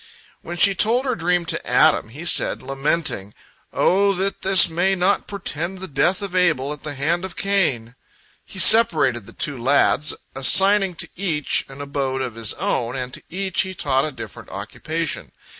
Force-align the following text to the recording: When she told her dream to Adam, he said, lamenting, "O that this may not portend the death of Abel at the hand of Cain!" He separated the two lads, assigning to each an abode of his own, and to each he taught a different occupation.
When 0.41 0.57
she 0.57 0.73
told 0.73 1.05
her 1.05 1.13
dream 1.15 1.45
to 1.45 1.63
Adam, 1.63 2.09
he 2.09 2.25
said, 2.25 2.63
lamenting, 2.63 3.35
"O 3.71 4.13
that 4.15 4.41
this 4.41 4.67
may 4.67 4.95
not 4.95 5.27
portend 5.27 5.77
the 5.77 5.87
death 5.87 6.23
of 6.23 6.35
Abel 6.35 6.73
at 6.73 6.81
the 6.81 6.95
hand 6.95 7.23
of 7.23 7.35
Cain!" 7.35 7.93
He 8.43 8.57
separated 8.57 9.27
the 9.27 9.31
two 9.31 9.61
lads, 9.61 10.15
assigning 10.33 10.95
to 10.95 11.09
each 11.15 11.65
an 11.69 11.81
abode 11.81 12.23
of 12.23 12.33
his 12.33 12.55
own, 12.55 12.95
and 12.95 13.13
to 13.13 13.21
each 13.29 13.61
he 13.61 13.75
taught 13.75 14.03
a 14.05 14.11
different 14.11 14.49
occupation. 14.49 15.33